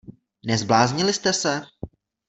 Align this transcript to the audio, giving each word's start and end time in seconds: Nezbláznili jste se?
Nezbláznili 0.45 1.13
jste 1.13 1.33
se? 1.33 1.61